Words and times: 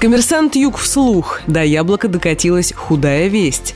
Коммерсант 0.00 0.54
Юг 0.54 0.76
вслух. 0.78 1.40
До 1.48 1.64
яблока 1.64 2.06
докатилась 2.06 2.72
худая 2.72 3.26
весть. 3.26 3.74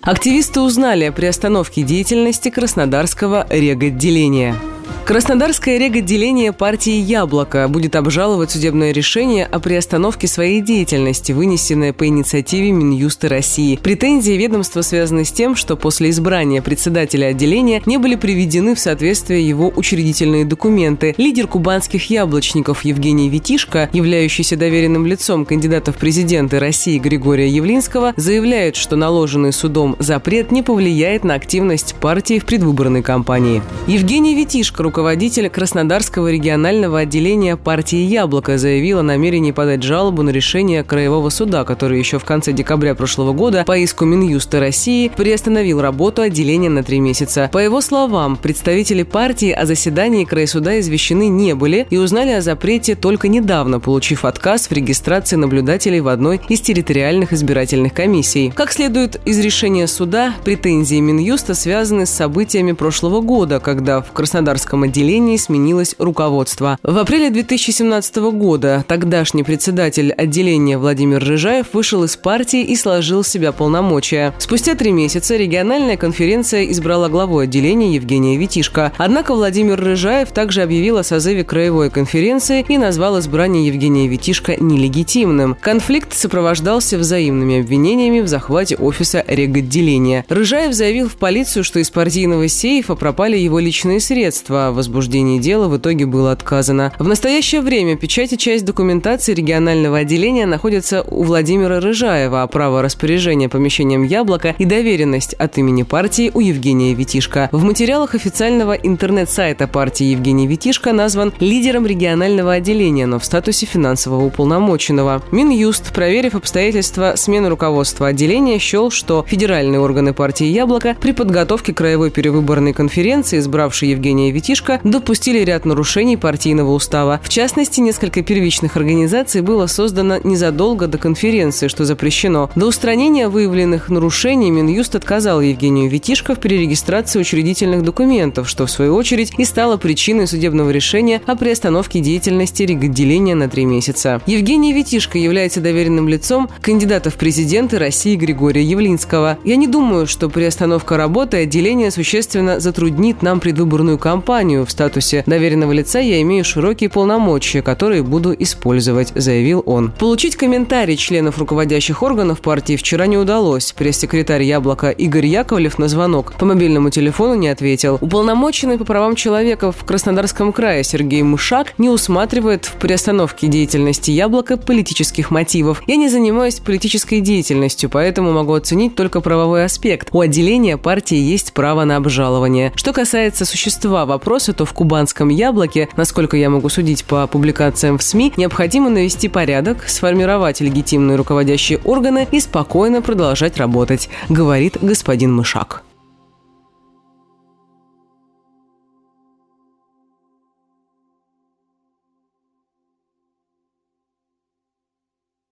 Активисты 0.00 0.60
узнали 0.60 1.04
о 1.06 1.12
приостановке 1.12 1.82
деятельности 1.82 2.50
Краснодарского 2.50 3.44
реготделения. 3.50 4.54
Краснодарское 5.04 5.76
реготделение 5.76 6.54
партии 6.54 6.94
«Яблоко» 6.94 7.68
будет 7.68 7.94
обжаловать 7.94 8.52
судебное 8.52 8.90
решение 8.90 9.44
о 9.44 9.58
приостановке 9.60 10.26
своей 10.26 10.62
деятельности, 10.62 11.32
вынесенное 11.32 11.92
по 11.92 12.06
инициативе 12.06 12.70
Минюста 12.70 13.28
России. 13.28 13.76
Претензии 13.76 14.32
ведомства 14.32 14.80
связаны 14.80 15.26
с 15.26 15.30
тем, 15.30 15.56
что 15.56 15.76
после 15.76 16.08
избрания 16.08 16.62
председателя 16.62 17.26
отделения 17.26 17.82
не 17.84 17.98
были 17.98 18.14
приведены 18.14 18.74
в 18.74 18.80
соответствие 18.80 19.46
его 19.46 19.70
учредительные 19.76 20.46
документы. 20.46 21.14
Лидер 21.18 21.48
кубанских 21.48 22.08
яблочников 22.08 22.82
Евгений 22.86 23.28
Витишко, 23.28 23.90
являющийся 23.92 24.56
доверенным 24.56 25.04
лицом 25.04 25.44
кандидата 25.44 25.92
в 25.92 25.98
президенты 25.98 26.58
России 26.58 26.98
Григория 26.98 27.50
Явлинского, 27.50 28.14
заявляет, 28.16 28.74
что 28.74 28.96
наложенный 28.96 29.52
судом 29.52 29.96
запрет 29.98 30.50
не 30.50 30.62
повлияет 30.62 31.24
на 31.24 31.34
активность 31.34 31.94
партии 31.96 32.38
в 32.38 32.46
предвыборной 32.46 33.02
кампании. 33.02 33.60
Евгений 33.86 34.34
Витишко, 34.34 34.93
руководитель 34.94 35.50
Краснодарского 35.50 36.30
регионального 36.30 37.00
отделения 37.00 37.56
партии 37.56 37.98
«Яблоко» 37.98 38.58
заявил 38.58 39.00
о 39.00 39.02
намерении 39.02 39.50
подать 39.50 39.82
жалобу 39.82 40.22
на 40.22 40.30
решение 40.30 40.84
Краевого 40.84 41.30
суда, 41.30 41.64
который 41.64 41.98
еще 41.98 42.20
в 42.20 42.24
конце 42.24 42.52
декабря 42.52 42.94
прошлого 42.94 43.32
года 43.32 43.64
по 43.66 43.76
иску 43.76 44.04
Минюста 44.04 44.60
России 44.60 45.08
приостановил 45.08 45.80
работу 45.80 46.22
отделения 46.22 46.68
на 46.68 46.84
три 46.84 47.00
месяца. 47.00 47.50
По 47.52 47.58
его 47.58 47.80
словам, 47.80 48.36
представители 48.36 49.02
партии 49.02 49.50
о 49.50 49.66
заседании 49.66 50.24
Краесуда 50.24 50.78
извещены 50.78 51.26
не 51.26 51.56
были 51.56 51.88
и 51.90 51.96
узнали 51.96 52.30
о 52.30 52.40
запрете 52.40 52.94
только 52.94 53.26
недавно, 53.26 53.80
получив 53.80 54.24
отказ 54.24 54.68
в 54.68 54.72
регистрации 54.72 55.34
наблюдателей 55.34 56.02
в 56.02 56.06
одной 56.06 56.40
из 56.48 56.60
территориальных 56.60 57.32
избирательных 57.32 57.94
комиссий. 57.94 58.52
Как 58.54 58.70
следует 58.70 59.20
из 59.24 59.40
решения 59.40 59.88
суда, 59.88 60.34
претензии 60.44 61.00
Минюста 61.00 61.54
связаны 61.54 62.06
с 62.06 62.10
событиями 62.10 62.70
прошлого 62.70 63.20
года, 63.22 63.58
когда 63.58 64.00
в 64.00 64.12
Краснодарском 64.12 64.83
отделении 64.84 65.36
сменилось 65.36 65.94
руководство. 65.98 66.78
В 66.82 66.96
апреле 66.96 67.30
2017 67.30 68.16
года 68.32 68.84
тогдашний 68.86 69.42
председатель 69.42 70.12
отделения 70.12 70.78
Владимир 70.78 71.22
Рыжаев 71.22 71.66
вышел 71.72 72.04
из 72.04 72.16
партии 72.16 72.62
и 72.62 72.76
сложил 72.76 73.24
с 73.24 73.28
себя 73.28 73.52
полномочия. 73.52 74.32
Спустя 74.38 74.74
три 74.74 74.92
месяца 74.92 75.36
региональная 75.36 75.96
конференция 75.96 76.64
избрала 76.66 77.08
главу 77.08 77.38
отделения 77.38 77.94
Евгения 77.94 78.36
Витишко. 78.36 78.92
Однако 78.96 79.34
Владимир 79.34 79.80
Рыжаев 79.80 80.30
также 80.30 80.62
объявил 80.62 80.98
о 80.98 81.04
созыве 81.04 81.44
краевой 81.44 81.90
конференции 81.90 82.64
и 82.68 82.78
назвал 82.78 83.18
избрание 83.18 83.66
Евгения 83.66 84.06
Витишко 84.06 84.56
нелегитимным. 84.62 85.56
Конфликт 85.60 86.14
сопровождался 86.14 86.98
взаимными 86.98 87.60
обвинениями 87.60 88.20
в 88.20 88.28
захвате 88.28 88.76
офиса 88.76 89.24
реготделения. 89.26 90.24
Рыжаев 90.28 90.74
заявил 90.74 91.08
в 91.08 91.16
полицию, 91.16 91.64
что 91.64 91.78
из 91.78 91.90
партийного 91.90 92.48
сейфа 92.48 92.94
пропали 92.94 93.36
его 93.36 93.58
личные 93.58 94.00
средства 94.00 94.70
возбуждении 94.74 95.38
дела 95.38 95.68
в 95.68 95.76
итоге 95.76 96.06
было 96.06 96.32
отказано. 96.32 96.92
В 96.98 97.06
настоящее 97.06 97.60
время 97.60 97.96
печать 97.96 98.32
и 98.32 98.38
часть 98.38 98.64
документации 98.64 99.34
регионального 99.34 99.98
отделения 99.98 100.46
находятся 100.46 101.02
у 101.02 101.22
Владимира 101.22 101.80
Рыжаева, 101.80 102.42
а 102.42 102.46
право 102.46 102.82
распоряжения 102.82 103.48
помещением 103.48 104.02
«Яблоко» 104.02 104.54
и 104.58 104.64
доверенность 104.64 105.34
от 105.34 105.56
имени 105.58 105.82
партии 105.82 106.30
у 106.34 106.40
Евгения 106.40 106.94
Витишка. 106.94 107.48
В 107.52 107.62
материалах 107.64 108.14
официального 108.14 108.72
интернет-сайта 108.72 109.66
партии 109.66 110.06
Евгений 110.06 110.46
Витишка 110.46 110.92
назван 110.92 111.32
лидером 111.40 111.86
регионального 111.86 112.52
отделения, 112.54 113.06
но 113.06 113.18
в 113.18 113.24
статусе 113.24 113.66
финансового 113.66 114.24
уполномоченного. 114.24 115.22
Минюст, 115.30 115.92
проверив 115.92 116.34
обстоятельства 116.34 117.14
смены 117.16 117.48
руководства 117.48 118.08
отделения, 118.08 118.58
счел, 118.58 118.90
что 118.90 119.24
федеральные 119.26 119.80
органы 119.80 120.12
партии 120.12 120.46
«Яблоко» 120.46 120.96
при 121.00 121.12
подготовке 121.12 121.72
краевой 121.72 122.10
перевыборной 122.10 122.72
конференции, 122.72 123.38
избравшей 123.38 123.90
Евгения 123.90 124.30
Витишка, 124.30 124.63
Мишка 124.64 124.80
допустили 124.82 125.40
ряд 125.40 125.66
нарушений 125.66 126.16
партийного 126.16 126.72
устава. 126.72 127.20
В 127.22 127.28
частности, 127.28 127.80
несколько 127.80 128.22
первичных 128.22 128.78
организаций 128.78 129.42
было 129.42 129.66
создано 129.66 130.18
незадолго 130.24 130.86
до 130.86 130.96
конференции, 130.96 131.68
что 131.68 131.84
запрещено. 131.84 132.50
До 132.54 132.68
устранения 132.68 133.28
выявленных 133.28 133.90
нарушений 133.90 134.50
Минюст 134.50 134.94
отказал 134.94 135.42
Евгению 135.42 135.90
Витишко 135.90 136.34
в 136.34 136.38
перерегистрации 136.38 137.20
учредительных 137.20 137.82
документов, 137.82 138.48
что 138.48 138.64
в 138.64 138.70
свою 138.70 138.94
очередь 138.94 139.34
и 139.36 139.44
стало 139.44 139.76
причиной 139.76 140.26
судебного 140.26 140.70
решения 140.70 141.20
о 141.26 141.36
приостановке 141.36 142.00
деятельности 142.00 142.62
реготделения 142.62 143.34
на 143.34 143.50
три 143.50 143.66
месяца. 143.66 144.22
Евгений 144.24 144.72
Витишко 144.72 145.18
является 145.18 145.60
доверенным 145.60 146.08
лицом 146.08 146.48
кандидата 146.62 147.10
в 147.10 147.16
президенты 147.16 147.78
России 147.78 148.16
Григория 148.16 148.62
Явлинского. 148.62 149.36
Я 149.44 149.56
не 149.56 149.66
думаю, 149.66 150.06
что 150.06 150.30
приостановка 150.30 150.96
работы 150.96 151.42
отделения 151.42 151.90
существенно 151.90 152.60
затруднит 152.60 153.20
нам 153.20 153.40
предвыборную 153.40 153.98
кампанию, 153.98 154.53
компанию 154.54 154.66
в 154.66 154.70
статусе 154.70 155.24
доверенного 155.26 155.72
лица 155.72 155.98
я 155.98 156.20
имею 156.22 156.44
широкие 156.44 156.88
полномочия, 156.88 157.62
которые 157.62 158.02
буду 158.02 158.34
использовать, 158.38 159.12
заявил 159.14 159.62
он. 159.66 159.92
Получить 159.98 160.36
комментарий 160.36 160.96
членов 160.96 161.38
руководящих 161.38 162.02
органов 162.02 162.40
партии 162.40 162.76
вчера 162.76 163.06
не 163.06 163.16
удалось. 163.18 163.72
Пресс-секретарь 163.72 164.42
«Яблоко» 164.42 164.90
Игорь 164.90 165.26
Яковлев 165.26 165.78
на 165.78 165.88
звонок 165.88 166.34
по 166.34 166.44
мобильному 166.44 166.90
телефону 166.90 167.34
не 167.34 167.48
ответил. 167.48 167.98
Уполномоченный 168.00 168.78
по 168.78 168.84
правам 168.84 169.16
человека 169.16 169.72
в 169.72 169.84
Краснодарском 169.84 170.52
крае 170.52 170.84
Сергей 170.84 171.22
Мышак 171.22 171.74
не 171.78 171.88
усматривает 171.88 172.66
в 172.66 172.74
приостановке 172.74 173.48
деятельности 173.48 174.10
«Яблоко» 174.10 174.56
политических 174.56 175.30
мотивов. 175.30 175.82
Я 175.86 175.96
не 175.96 176.08
занимаюсь 176.08 176.60
политической 176.60 177.20
деятельностью, 177.20 177.90
поэтому 177.90 178.32
могу 178.32 178.52
оценить 178.54 178.94
только 178.94 179.20
правовой 179.20 179.64
аспект. 179.64 180.08
У 180.12 180.20
отделения 180.20 180.76
партии 180.76 181.18
есть 181.18 181.52
право 181.52 181.84
на 181.84 181.96
обжалование. 181.96 182.72
Что 182.76 182.92
касается 182.92 183.44
существа 183.44 184.06
вопроса, 184.06 184.43
вопросы, 184.44 184.52
то 184.52 184.64
в 184.64 184.72
кубанском 184.72 185.28
яблоке, 185.28 185.88
насколько 185.96 186.36
я 186.36 186.50
могу 186.50 186.68
судить 186.68 187.04
по 187.04 187.26
публикациям 187.26 187.98
в 187.98 188.02
СМИ, 188.02 188.34
необходимо 188.36 188.90
навести 188.90 189.28
порядок, 189.28 189.88
сформировать 189.88 190.60
легитимные 190.60 191.16
руководящие 191.16 191.78
органы 191.84 192.26
и 192.30 192.40
спокойно 192.40 193.02
продолжать 193.02 193.56
работать, 193.56 194.08
говорит 194.28 194.78
господин 194.82 195.34
Мышак. 195.34 195.82